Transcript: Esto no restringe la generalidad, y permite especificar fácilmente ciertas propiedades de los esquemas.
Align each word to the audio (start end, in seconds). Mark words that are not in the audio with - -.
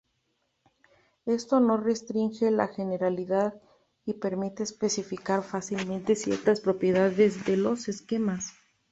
Esto 1.27 1.59
no 1.59 1.77
restringe 1.77 2.49
la 2.49 2.67
generalidad, 2.69 3.53
y 4.03 4.13
permite 4.15 4.63
especificar 4.63 5.43
fácilmente 5.43 6.15
ciertas 6.15 6.59
propiedades 6.59 7.45
de 7.45 7.57
los 7.57 7.87
esquemas. 7.87 8.51